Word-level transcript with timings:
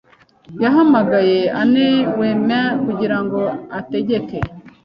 yahamagaye 0.63 1.37
inawema 1.63 2.59
kugirango 2.83 3.41
ategeke. 3.79 4.37